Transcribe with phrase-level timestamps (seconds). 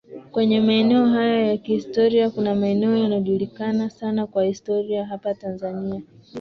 [0.31, 6.01] kwenye maeneo haya ya kihistoria Kuna maeneo yanajulikana sana kwa historia hapa Tanzania